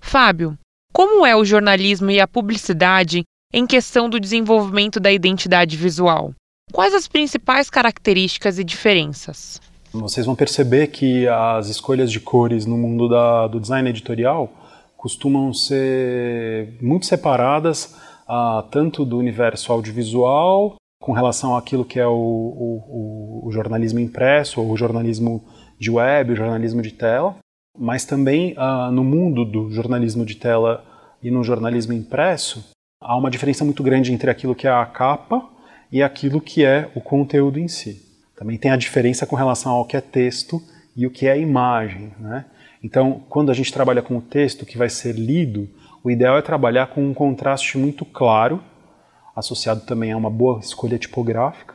Fábio, 0.01 0.57
como 0.91 1.27
é 1.27 1.37
o 1.37 1.45
jornalismo 1.45 2.11
e 2.11 2.19
a 2.19 2.27
publicidade 2.27 3.25
em 3.53 3.67
questão 3.67 4.09
do 4.09 4.19
desenvolvimento 4.19 4.99
da 4.99 5.13
identidade 5.13 5.77
visual? 5.77 6.33
Quais 6.73 6.93
as 6.93 7.07
principais 7.07 7.71
características 7.71 8.59
e 8.59 8.65
diferenças? 8.65 9.61
Vocês 9.93 10.27
vão 10.27 10.35
perceber 10.35 10.89
que 10.89 11.27
as 11.29 11.69
escolhas 11.69 12.11
de 12.11 12.21
cores 12.21 12.67
no 12.67 12.77
mundo 12.77 13.09
da, 13.09 13.47
do 13.47 13.61
design 13.61 13.89
editorial 13.89 14.51
costumam 14.97 15.53
ser 15.53 16.77
muito 16.83 17.07
separadas 17.07 17.95
uh, 18.29 18.63
tanto 18.71 19.05
do 19.05 19.17
universo 19.17 19.73
audiovisual 19.73 20.77
com 21.01 21.13
relação 21.13 21.57
àquilo 21.57 21.85
que 21.85 22.01
é 22.01 22.07
o, 22.07 22.13
o, 22.13 23.43
o, 23.47 23.53
jornalismo 23.53 24.01
impresso, 24.01 24.61
ou 24.61 24.73
o 24.73 24.77
jornalismo 24.77 25.45
de 25.79 25.91
web, 25.91 26.33
o 26.33 26.37
jornalismo 26.37 26.83
de 26.83 26.91
tela, 26.91 27.37
mas 27.79 28.05
também 28.05 28.55
uh, 28.55 28.91
no 28.91 29.05
mundo 29.05 29.45
do 29.45 29.71
jornalismo 29.71 30.27
de 30.27 30.35
tela 30.35 30.85
e 31.23 31.31
no 31.31 31.45
jornalismo 31.45 31.93
impresso, 31.93 32.69
há 33.01 33.17
uma 33.17 33.31
diferença 33.31 33.65
muito 33.65 33.83
grande 33.83 34.13
entre 34.13 34.31
aquilo 34.31 34.55
que 34.55 34.67
é 34.67 34.71
a 34.71 34.85
capa 34.85 35.56
e 35.91 36.03
aquilo 36.03 36.41
que 36.41 36.65
é 36.65 36.91
o 36.95 37.01
conteúdo 37.01 37.59
em 37.59 37.69
si. 37.69 38.03
Também 38.37 38.59
tem 38.59 38.71
a 38.71 38.77
diferença 38.77 39.27
com 39.27 39.37
relação 39.37 39.73
ao 39.73 39.85
que 39.85 39.97
é 39.97 40.01
texto 40.01 40.63
e 40.97 41.07
o 41.07 41.11
que 41.11 41.27
é 41.27 41.39
imagem. 41.39 42.13
Né? 42.19 42.45
Então, 42.83 43.23
quando 43.29 43.51
a 43.51 43.55
gente 43.55 43.73
trabalha 43.73 44.03
com 44.03 44.17
o 44.17 44.23
texto 44.23 44.67
que 44.67 44.79
vai 44.79 44.89
ser 44.89 45.15
lido, 45.15 45.69
o 46.05 46.11
ideal 46.11 46.37
é 46.39 46.43
trabalhar 46.43 46.89
com 46.89 47.05
um 47.05 47.15
contraste 47.15 47.79
muito 47.79 48.05
claro, 48.05 48.63
associado 49.35 49.81
também 49.83 50.13
a 50.13 50.17
uma 50.17 50.31
boa 50.31 50.61
escolha 50.61 50.99
tipográfica, 50.99 51.75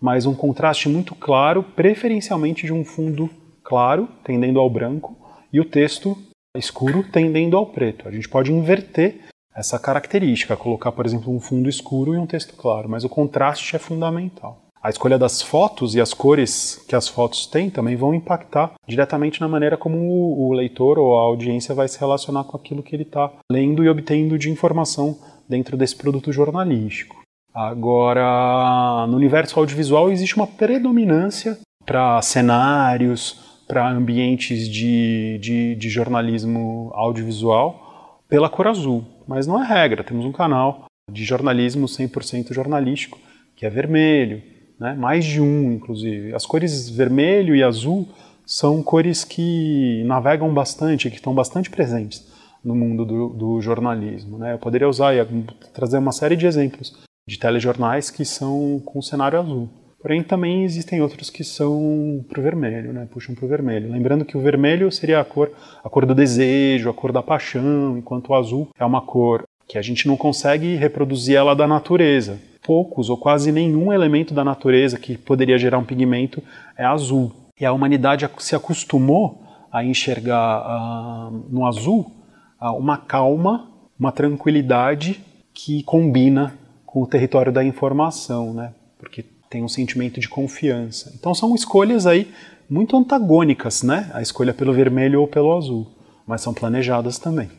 mas 0.00 0.26
um 0.26 0.34
contraste 0.34 0.88
muito 0.88 1.14
claro, 1.14 1.62
preferencialmente 1.62 2.66
de 2.66 2.72
um 2.72 2.84
fundo 2.84 3.30
claro, 3.62 4.08
tendendo 4.24 4.60
ao 4.60 4.68
branco, 4.68 5.16
e 5.52 5.60
o 5.60 5.64
texto 5.64 6.16
escuro, 6.56 7.04
tendendo 7.10 7.56
ao 7.56 7.66
preto. 7.66 8.08
A 8.08 8.10
gente 8.10 8.28
pode 8.28 8.52
inverter 8.52 9.20
essa 9.54 9.78
característica, 9.78 10.56
colocar, 10.56 10.92
por 10.92 11.04
exemplo, 11.04 11.34
um 11.34 11.40
fundo 11.40 11.68
escuro 11.68 12.14
e 12.14 12.18
um 12.18 12.26
texto 12.26 12.54
claro, 12.56 12.88
mas 12.88 13.04
o 13.04 13.08
contraste 13.08 13.76
é 13.76 13.78
fundamental. 13.78 14.62
A 14.82 14.90
escolha 14.90 15.16
das 15.16 15.40
fotos 15.40 15.94
e 15.94 16.00
as 16.00 16.12
cores 16.12 16.84
que 16.88 16.96
as 16.96 17.06
fotos 17.06 17.46
têm 17.46 17.70
também 17.70 17.94
vão 17.94 18.12
impactar 18.12 18.72
diretamente 18.88 19.40
na 19.40 19.46
maneira 19.46 19.76
como 19.76 19.96
o 19.96 20.52
leitor 20.52 20.98
ou 20.98 21.16
a 21.16 21.22
audiência 21.22 21.72
vai 21.72 21.86
se 21.86 22.00
relacionar 22.00 22.42
com 22.44 22.56
aquilo 22.56 22.82
que 22.82 22.96
ele 22.96 23.04
está 23.04 23.30
lendo 23.50 23.84
e 23.84 23.88
obtendo 23.88 24.36
de 24.36 24.50
informação 24.50 25.16
dentro 25.48 25.76
desse 25.76 25.94
produto 25.94 26.32
jornalístico. 26.32 27.22
Agora, 27.54 29.06
no 29.08 29.16
universo 29.16 29.60
audiovisual 29.60 30.10
existe 30.10 30.34
uma 30.34 30.48
predominância 30.48 31.58
para 31.86 32.20
cenários, 32.22 33.62
para 33.68 33.88
ambientes 33.88 34.68
de, 34.68 35.38
de, 35.40 35.76
de 35.76 35.88
jornalismo 35.88 36.90
audiovisual 36.94 38.20
pela 38.28 38.48
cor 38.48 38.66
azul, 38.66 39.04
mas 39.26 39.46
não 39.46 39.62
é 39.62 39.66
regra. 39.66 40.04
Temos 40.04 40.24
um 40.24 40.32
canal 40.32 40.86
de 41.10 41.24
jornalismo 41.24 41.86
100% 41.86 42.52
jornalístico 42.52 43.18
que 43.56 43.66
é 43.66 43.70
vermelho, 43.70 44.42
né? 44.78 44.94
mais 44.94 45.24
de 45.24 45.40
um, 45.40 45.72
inclusive. 45.72 46.34
As 46.34 46.46
cores 46.46 46.88
vermelho 46.88 47.54
e 47.54 47.62
azul 47.62 48.08
são 48.46 48.82
cores 48.82 49.24
que 49.24 50.02
navegam 50.04 50.52
bastante, 50.52 51.10
que 51.10 51.16
estão 51.16 51.34
bastante 51.34 51.70
presentes 51.70 52.26
no 52.64 52.74
mundo 52.74 53.04
do, 53.04 53.28
do 53.30 53.60
jornalismo. 53.60 54.38
Né? 54.38 54.54
Eu 54.54 54.58
poderia 54.58 54.88
usar 54.88 55.14
e 55.14 55.44
trazer 55.72 55.98
uma 55.98 56.12
série 56.12 56.36
de 56.36 56.46
exemplos 56.46 56.92
de 57.26 57.38
telejornais 57.38 58.10
que 58.10 58.24
são 58.24 58.80
com 58.84 59.00
cenário 59.00 59.38
azul. 59.38 59.68
Porém, 60.02 60.22
também 60.22 60.64
existem 60.64 61.00
outros 61.00 61.30
que 61.30 61.44
são 61.44 62.24
para 62.28 62.40
o 62.40 62.42
vermelho, 62.42 62.92
né? 62.92 63.06
puxam 63.10 63.34
para 63.34 63.44
o 63.44 63.48
vermelho. 63.48 63.90
Lembrando 63.90 64.24
que 64.24 64.36
o 64.36 64.40
vermelho 64.40 64.90
seria 64.90 65.20
a 65.20 65.24
cor, 65.24 65.50
a 65.82 65.88
cor 65.88 66.04
do 66.04 66.14
desejo, 66.14 66.90
a 66.90 66.94
cor 66.94 67.12
da 67.12 67.22
paixão, 67.22 67.96
enquanto 67.96 68.30
o 68.30 68.34
azul 68.34 68.68
é 68.78 68.84
uma 68.84 69.00
cor 69.00 69.44
que 69.68 69.78
a 69.78 69.82
gente 69.82 70.08
não 70.08 70.16
consegue 70.16 70.74
reproduzir 70.74 71.36
ela 71.36 71.54
da 71.54 71.68
natureza 71.68 72.38
poucos 72.62 73.10
ou 73.10 73.16
quase 73.16 73.50
nenhum 73.50 73.92
elemento 73.92 74.32
da 74.32 74.44
natureza 74.44 74.98
que 74.98 75.18
poderia 75.18 75.58
gerar 75.58 75.78
um 75.78 75.84
pigmento 75.84 76.42
é 76.76 76.84
azul. 76.84 77.32
E 77.60 77.66
a 77.66 77.72
humanidade 77.72 78.28
se 78.38 78.54
acostumou 78.54 79.42
a 79.70 79.84
enxergar 79.84 81.30
uh, 81.30 81.46
no 81.50 81.66
azul 81.66 82.12
uh, 82.60 82.70
uma 82.70 82.96
calma, 82.96 83.68
uma 83.98 84.12
tranquilidade 84.12 85.20
que 85.52 85.82
combina 85.82 86.54
com 86.86 87.02
o 87.02 87.06
território 87.06 87.52
da 87.52 87.64
informação, 87.64 88.54
né? 88.54 88.72
porque 88.98 89.24
tem 89.52 89.62
um 89.62 89.68
sentimento 89.68 90.18
de 90.18 90.30
confiança. 90.30 91.12
Então 91.14 91.34
são 91.34 91.54
escolhas 91.54 92.06
aí 92.06 92.32
muito 92.70 92.96
antagônicas, 92.96 93.82
né? 93.82 94.10
a 94.14 94.22
escolha 94.22 94.54
pelo 94.54 94.72
vermelho 94.72 95.20
ou 95.20 95.28
pelo 95.28 95.54
azul, 95.54 95.86
mas 96.26 96.40
são 96.40 96.54
planejadas 96.54 97.18
também. 97.18 97.50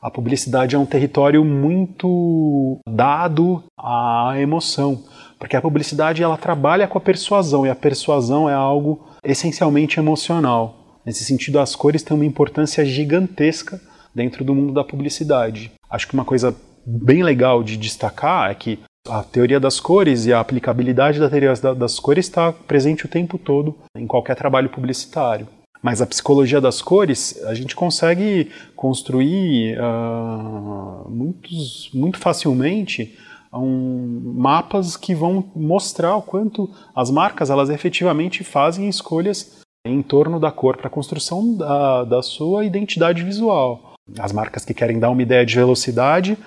A 0.00 0.10
publicidade 0.10 0.74
é 0.74 0.78
um 0.78 0.86
território 0.86 1.44
muito 1.44 2.78
dado 2.88 3.62
à 3.78 4.32
emoção, 4.38 5.04
porque 5.38 5.54
a 5.54 5.60
publicidade 5.60 6.22
ela 6.22 6.38
trabalha 6.38 6.88
com 6.88 6.96
a 6.96 7.00
persuasão 7.00 7.66
e 7.66 7.70
a 7.70 7.74
persuasão 7.74 8.48
é 8.48 8.54
algo 8.54 9.06
essencialmente 9.22 10.00
emocional. 10.00 10.98
Nesse 11.04 11.22
sentido, 11.22 11.60
as 11.60 11.76
cores 11.76 12.02
têm 12.02 12.16
uma 12.16 12.24
importância 12.24 12.84
gigantesca 12.84 13.78
dentro 14.14 14.42
do 14.42 14.54
mundo 14.54 14.72
da 14.72 14.82
publicidade. 14.82 15.70
Acho 15.90 16.08
que 16.08 16.14
uma 16.14 16.24
coisa 16.24 16.56
bem 16.84 17.22
legal 17.22 17.62
de 17.62 17.76
destacar 17.76 18.50
é 18.50 18.54
que 18.54 18.78
a 19.08 19.22
teoria 19.22 19.58
das 19.58 19.80
cores 19.80 20.26
e 20.26 20.32
a 20.32 20.40
aplicabilidade 20.40 21.18
da 21.18 21.28
teoria 21.28 21.54
das 21.74 21.98
cores 21.98 22.26
está 22.26 22.52
presente 22.52 23.04
o 23.04 23.08
tempo 23.08 23.36
todo 23.36 23.76
em 23.96 24.06
qualquer 24.06 24.36
trabalho 24.36 24.68
publicitário. 24.68 25.48
Mas 25.82 26.00
a 26.00 26.06
psicologia 26.06 26.60
das 26.60 26.80
cores, 26.80 27.42
a 27.44 27.54
gente 27.54 27.74
consegue 27.74 28.52
construir 28.76 29.76
uh, 29.80 31.10
muitos, 31.10 31.90
muito 31.92 32.18
facilmente 32.18 33.18
um, 33.52 34.34
mapas 34.36 34.96
que 34.96 35.12
vão 35.12 35.44
mostrar 35.56 36.14
o 36.14 36.22
quanto 36.22 36.70
as 36.94 37.10
marcas 37.10 37.50
elas 37.50 37.68
efetivamente 37.68 38.44
fazem 38.44 38.88
escolhas 38.88 39.60
em 39.84 40.00
torno 40.00 40.38
da 40.38 40.52
cor 40.52 40.76
para 40.76 40.86
a 40.86 40.90
construção 40.90 41.56
da, 41.56 42.04
da 42.04 42.22
sua 42.22 42.64
identidade 42.64 43.24
visual. 43.24 43.94
As 44.20 44.30
marcas 44.30 44.64
que 44.64 44.72
querem 44.72 45.00
dar 45.00 45.10
uma 45.10 45.22
ideia 45.22 45.44
de 45.44 45.56
velocidade, 45.56 46.38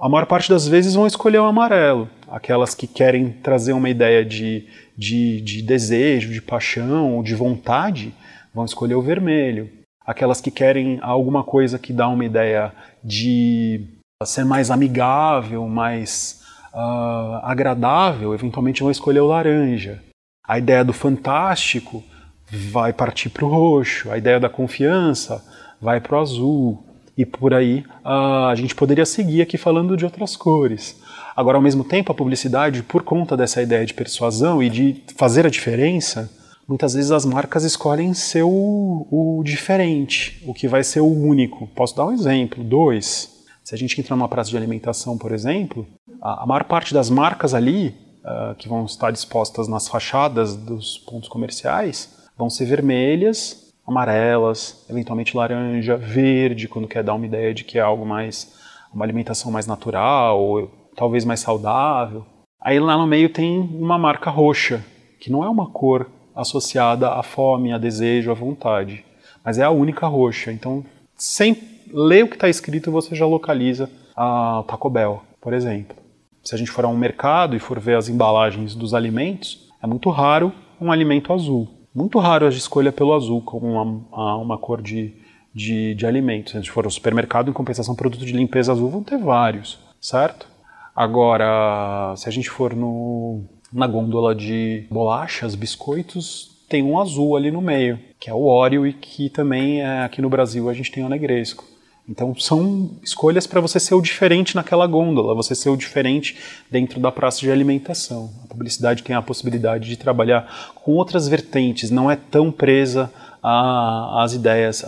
a 0.00 0.08
maior 0.08 0.26
parte 0.26 0.48
das 0.48 0.68
vezes 0.68 0.94
vão 0.94 1.06
escolher 1.06 1.38
o 1.38 1.44
amarelo. 1.44 2.08
Aquelas 2.28 2.74
que 2.74 2.86
querem 2.86 3.30
trazer 3.30 3.72
uma 3.72 3.90
ideia 3.90 4.24
de, 4.24 4.66
de, 4.96 5.40
de 5.40 5.62
desejo, 5.62 6.32
de 6.32 6.40
paixão, 6.40 7.22
de 7.22 7.34
vontade, 7.34 8.14
vão 8.54 8.64
escolher 8.64 8.94
o 8.94 9.02
vermelho. 9.02 9.68
Aquelas 10.06 10.40
que 10.40 10.50
querem 10.50 10.98
alguma 11.02 11.42
coisa 11.42 11.78
que 11.78 11.92
dá 11.92 12.08
uma 12.08 12.24
ideia 12.24 12.72
de 13.02 13.86
ser 14.24 14.44
mais 14.44 14.70
amigável, 14.70 15.66
mais 15.66 16.42
uh, 16.72 17.40
agradável, 17.42 18.32
eventualmente 18.32 18.82
vão 18.82 18.90
escolher 18.90 19.20
o 19.20 19.26
laranja. 19.26 20.02
A 20.46 20.58
ideia 20.58 20.84
do 20.84 20.92
fantástico 20.92 22.02
vai 22.50 22.92
partir 22.92 23.28
para 23.28 23.44
o 23.44 23.48
roxo, 23.48 24.10
a 24.10 24.16
ideia 24.16 24.40
da 24.40 24.48
confiança 24.48 25.44
vai 25.80 26.00
para 26.00 26.16
o 26.16 26.20
azul. 26.20 26.87
E 27.18 27.26
por 27.26 27.52
aí 27.52 27.84
a 28.04 28.54
gente 28.54 28.76
poderia 28.76 29.04
seguir 29.04 29.42
aqui 29.42 29.58
falando 29.58 29.96
de 29.96 30.04
outras 30.04 30.36
cores. 30.36 30.96
Agora, 31.34 31.58
ao 31.58 31.62
mesmo 31.62 31.82
tempo, 31.82 32.12
a 32.12 32.14
publicidade, 32.14 32.84
por 32.84 33.02
conta 33.02 33.36
dessa 33.36 33.60
ideia 33.60 33.84
de 33.84 33.92
persuasão 33.92 34.62
e 34.62 34.70
de 34.70 35.02
fazer 35.16 35.44
a 35.44 35.50
diferença, 35.50 36.30
muitas 36.66 36.94
vezes 36.94 37.10
as 37.10 37.24
marcas 37.24 37.64
escolhem 37.64 38.14
ser 38.14 38.44
o, 38.44 39.06
o, 39.10 39.42
diferente, 39.44 40.40
o 40.46 40.54
que 40.54 40.68
vai 40.68 40.84
ser 40.84 41.00
o 41.00 41.12
único. 41.12 41.66
Posso 41.74 41.96
dar 41.96 42.06
um 42.06 42.12
exemplo, 42.12 42.62
dois. 42.62 43.44
Se 43.64 43.74
a 43.74 43.78
gente 43.78 44.00
entrar 44.00 44.14
numa 44.14 44.28
praça 44.28 44.50
de 44.50 44.56
alimentação, 44.56 45.18
por 45.18 45.32
exemplo, 45.32 45.88
a, 46.22 46.44
a 46.44 46.46
maior 46.46 46.64
parte 46.64 46.94
das 46.94 47.10
marcas 47.10 47.52
ali, 47.52 47.96
uh, 48.24 48.54
que 48.54 48.68
vão 48.68 48.84
estar 48.84 49.10
dispostas 49.10 49.66
nas 49.66 49.88
fachadas 49.88 50.54
dos 50.54 50.98
pontos 50.98 51.28
comerciais, 51.28 52.16
vão 52.36 52.48
ser 52.48 52.64
vermelhas, 52.66 53.67
amarelas, 53.88 54.84
eventualmente 54.88 55.36
laranja, 55.36 55.96
verde, 55.96 56.68
quando 56.68 56.88
quer 56.88 57.02
dar 57.02 57.14
uma 57.14 57.26
ideia 57.26 57.54
de 57.54 57.64
que 57.64 57.78
é 57.78 57.80
algo 57.80 58.04
mais, 58.04 58.54
uma 58.92 59.04
alimentação 59.04 59.50
mais 59.50 59.66
natural, 59.66 60.40
ou 60.40 60.70
talvez 60.96 61.24
mais 61.24 61.40
saudável. 61.40 62.24
Aí 62.60 62.78
lá 62.78 62.98
no 62.98 63.06
meio 63.06 63.28
tem 63.28 63.58
uma 63.58 63.98
marca 63.98 64.30
roxa, 64.30 64.84
que 65.20 65.30
não 65.30 65.44
é 65.44 65.48
uma 65.48 65.70
cor 65.70 66.10
associada 66.34 67.10
à 67.10 67.22
fome, 67.22 67.72
a 67.72 67.78
desejo, 67.78 68.30
à 68.30 68.34
vontade. 68.34 69.04
Mas 69.44 69.58
é 69.58 69.64
a 69.64 69.70
única 69.70 70.06
roxa. 70.06 70.52
Então, 70.52 70.84
sem 71.16 71.56
ler 71.92 72.24
o 72.24 72.28
que 72.28 72.34
está 72.34 72.48
escrito, 72.48 72.90
você 72.90 73.14
já 73.14 73.26
localiza 73.26 73.90
a 74.16 74.62
Taco 74.66 74.90
Bell, 74.90 75.22
por 75.40 75.52
exemplo. 75.52 75.96
Se 76.42 76.54
a 76.54 76.58
gente 76.58 76.70
for 76.70 76.84
a 76.84 76.88
um 76.88 76.96
mercado 76.96 77.56
e 77.56 77.58
for 77.58 77.78
ver 77.78 77.96
as 77.96 78.08
embalagens 78.08 78.74
dos 78.74 78.94
alimentos, 78.94 79.68
é 79.82 79.86
muito 79.86 80.10
raro 80.10 80.52
um 80.80 80.90
alimento 80.90 81.32
azul. 81.32 81.68
Muito 81.98 82.20
raro 82.20 82.46
a 82.46 82.48
escolha 82.48 82.92
pelo 82.92 83.12
azul 83.12 83.42
como 83.42 83.66
uma, 83.66 84.36
uma 84.36 84.56
cor 84.56 84.80
de, 84.80 85.16
de, 85.52 85.96
de 85.96 86.06
alimentos. 86.06 86.52
Se 86.52 86.56
a 86.56 86.60
gente 86.60 86.70
for 86.70 86.84
ao 86.84 86.90
supermercado, 86.92 87.50
em 87.50 87.52
compensação, 87.52 87.92
produto 87.96 88.24
de 88.24 88.32
limpeza 88.32 88.70
azul 88.70 88.88
vão 88.88 89.02
ter 89.02 89.18
vários, 89.18 89.80
certo? 90.00 90.46
Agora, 90.94 92.14
se 92.16 92.28
a 92.28 92.30
gente 92.30 92.48
for 92.48 92.72
no, 92.72 93.42
na 93.72 93.88
gôndola 93.88 94.32
de 94.32 94.86
bolachas, 94.88 95.56
biscoitos, 95.56 96.64
tem 96.68 96.84
um 96.84 97.00
azul 97.00 97.36
ali 97.36 97.50
no 97.50 97.60
meio, 97.60 97.98
que 98.20 98.30
é 98.30 98.32
o 98.32 98.44
Oreo 98.44 98.86
e 98.86 98.92
que 98.92 99.28
também 99.28 99.82
é, 99.82 100.04
aqui 100.04 100.22
no 100.22 100.30
Brasil 100.30 100.70
a 100.70 100.74
gente 100.74 100.92
tem 100.92 101.04
o 101.04 101.08
Negresco. 101.08 101.64
Então 102.08 102.34
são 102.34 102.92
escolhas 103.02 103.46
para 103.46 103.60
você 103.60 103.78
ser 103.78 103.94
o 103.94 104.00
diferente 104.00 104.56
naquela 104.56 104.86
gôndola, 104.86 105.34
você 105.34 105.54
ser 105.54 105.68
o 105.68 105.76
diferente 105.76 106.38
dentro 106.70 106.98
da 106.98 107.12
praça 107.12 107.40
de 107.40 107.50
alimentação. 107.50 108.30
A 108.44 108.46
publicidade 108.46 109.02
tem 109.02 109.14
a 109.14 109.20
possibilidade 109.20 109.88
de 109.88 109.96
trabalhar 109.96 110.72
com 110.74 110.92
outras 110.92 111.28
vertentes, 111.28 111.90
não 111.90 112.10
é 112.10 112.16
tão 112.16 112.50
presa 112.50 113.12
às 113.42 114.32
ideias 114.32 114.82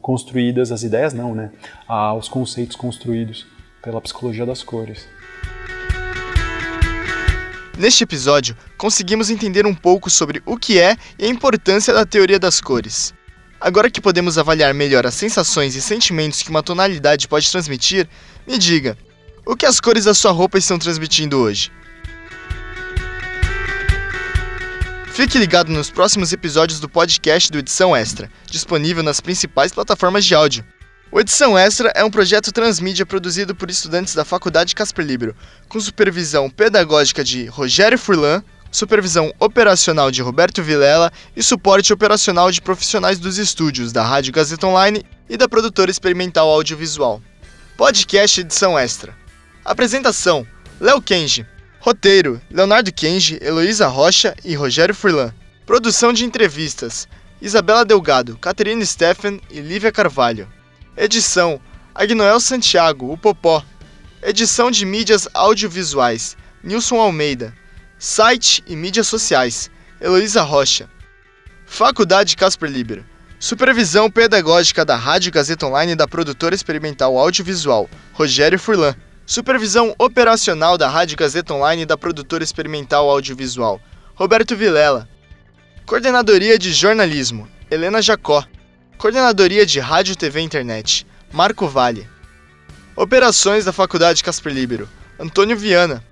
construídas, 0.00 0.72
as 0.72 0.82
ideias 0.82 1.12
não, 1.12 1.34
né? 1.34 1.52
Aos 1.86 2.28
conceitos 2.28 2.76
construídos 2.76 3.46
pela 3.82 4.00
psicologia 4.00 4.46
das 4.46 4.62
cores. 4.62 5.06
Neste 7.76 8.04
episódio, 8.04 8.56
conseguimos 8.78 9.28
entender 9.28 9.66
um 9.66 9.74
pouco 9.74 10.08
sobre 10.08 10.42
o 10.46 10.56
que 10.56 10.78
é 10.78 10.96
e 11.18 11.26
a 11.26 11.28
importância 11.28 11.92
da 11.92 12.06
teoria 12.06 12.38
das 12.38 12.60
cores. 12.60 13.12
Agora 13.64 13.88
que 13.88 13.98
podemos 13.98 14.36
avaliar 14.36 14.74
melhor 14.74 15.06
as 15.06 15.14
sensações 15.14 15.74
e 15.74 15.80
sentimentos 15.80 16.42
que 16.42 16.50
uma 16.50 16.62
tonalidade 16.62 17.26
pode 17.26 17.50
transmitir, 17.50 18.06
me 18.46 18.58
diga, 18.58 18.94
o 19.46 19.56
que 19.56 19.64
as 19.64 19.80
cores 19.80 20.04
da 20.04 20.12
sua 20.12 20.32
roupa 20.32 20.58
estão 20.58 20.78
transmitindo 20.78 21.38
hoje? 21.38 21.72
Fique 25.06 25.38
ligado 25.38 25.72
nos 25.72 25.88
próximos 25.88 26.30
episódios 26.30 26.78
do 26.78 26.90
podcast 26.90 27.50
do 27.50 27.58
Edição 27.58 27.96
Extra, 27.96 28.30
disponível 28.50 29.02
nas 29.02 29.18
principais 29.18 29.72
plataformas 29.72 30.26
de 30.26 30.34
áudio. 30.34 30.62
O 31.10 31.18
Edição 31.18 31.56
Extra 31.56 31.90
é 31.94 32.04
um 32.04 32.10
projeto 32.10 32.52
transmídia 32.52 33.06
produzido 33.06 33.54
por 33.54 33.70
estudantes 33.70 34.14
da 34.14 34.26
Faculdade 34.26 34.74
Casper 34.74 35.06
Libero, 35.06 35.34
com 35.70 35.80
supervisão 35.80 36.50
pedagógica 36.50 37.24
de 37.24 37.46
Rogério 37.46 37.98
Furlan, 37.98 38.44
supervisão 38.74 39.32
operacional 39.38 40.10
de 40.10 40.20
Roberto 40.20 40.60
Vilela 40.60 41.12
e 41.36 41.42
suporte 41.44 41.92
operacional 41.92 42.50
de 42.50 42.60
profissionais 42.60 43.20
dos 43.20 43.38
estúdios 43.38 43.92
da 43.92 44.02
Rádio 44.02 44.32
Gazeta 44.32 44.66
Online 44.66 45.04
e 45.30 45.36
da 45.36 45.48
produtora 45.48 45.92
experimental 45.92 46.50
audiovisual. 46.50 47.22
Podcast 47.76 48.40
Edição 48.40 48.76
Extra. 48.76 49.16
Apresentação: 49.64 50.44
Léo 50.80 51.00
Kenji. 51.00 51.46
Roteiro: 51.78 52.40
Leonardo 52.50 52.92
Kenji, 52.92 53.38
Heloísa 53.40 53.86
Rocha 53.86 54.34
e 54.44 54.56
Rogério 54.56 54.94
Furlan. 54.94 55.32
Produção 55.64 56.12
de 56.12 56.24
entrevistas: 56.24 57.06
Isabela 57.40 57.84
Delgado, 57.84 58.36
Caterina 58.38 58.84
Steffen 58.84 59.40
e 59.52 59.60
Lívia 59.60 59.92
Carvalho. 59.92 60.48
Edição: 60.96 61.60
Agnoel 61.94 62.40
Santiago, 62.40 63.12
o 63.12 63.16
Popó. 63.16 63.64
Edição 64.20 64.68
de 64.68 64.84
mídias 64.84 65.28
audiovisuais: 65.32 66.36
Nilson 66.60 66.96
Almeida. 67.00 67.54
Site 68.06 68.62
e 68.66 68.76
mídias 68.76 69.06
sociais: 69.06 69.70
Heloísa 69.98 70.42
Rocha. 70.42 70.90
Faculdade 71.64 72.36
Casper 72.36 72.68
Libero. 72.70 73.02
Supervisão 73.40 74.10
pedagógica 74.10 74.84
da 74.84 74.94
Rádio 74.94 75.32
Gazeta 75.32 75.64
Online 75.64 75.96
da 75.96 76.06
produtora 76.06 76.54
experimental 76.54 77.16
audiovisual: 77.18 77.88
Rogério 78.12 78.58
Furlan. 78.58 78.94
Supervisão 79.24 79.94
operacional 79.98 80.76
da 80.76 80.86
Rádio 80.86 81.16
Gazeta 81.16 81.54
Online 81.54 81.86
da 81.86 81.96
produtora 81.96 82.44
experimental 82.44 83.08
audiovisual: 83.08 83.80
Roberto 84.14 84.54
Vilela. 84.54 85.08
Coordenadoria 85.86 86.58
de 86.58 86.74
jornalismo: 86.74 87.48
Helena 87.70 88.02
Jacó. 88.02 88.44
Coordenadoria 88.98 89.64
de 89.64 89.80
Rádio, 89.80 90.14
TV 90.14 90.40
e 90.40 90.44
Internet, 90.44 91.06
Marco 91.32 91.66
Vale. 91.66 92.06
Operações 92.94 93.64
da 93.64 93.72
Faculdade 93.72 94.22
Casper 94.22 94.52
Libero, 94.52 94.86
Antônio 95.18 95.56
Viana. 95.56 96.04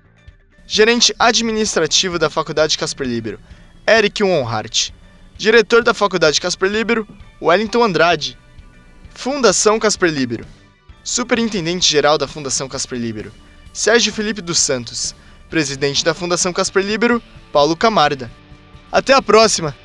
Gerente 0.65 1.13
administrativo 1.19 2.17
da 2.17 2.29
Faculdade 2.29 2.77
Casper 2.77 3.07
Libero, 3.07 3.39
Eric 3.87 4.23
Wonhart. 4.23 4.93
Diretor 5.37 5.83
da 5.83 5.93
Faculdade 5.93 6.39
Casper 6.39 6.69
Libero, 6.69 7.07
Wellington 7.41 7.83
Andrade. 7.83 8.37
Fundação 9.13 9.77
Casper 9.77 10.09
Libero. 10.09 10.45
Superintendente-geral 11.03 12.17
da 12.17 12.27
Fundação 12.27 12.69
Casper 12.69 12.97
Libero, 12.97 13.31
Sérgio 13.73 14.13
Felipe 14.13 14.41
dos 14.41 14.57
Santos. 14.59 15.13
Presidente 15.49 16.03
da 16.03 16.13
Fundação 16.13 16.53
Casper 16.53 16.83
Libero, 16.83 17.21
Paulo 17.51 17.75
Camarda. 17.75 18.31
Até 18.91 19.13
a 19.13 19.21
próxima! 19.21 19.75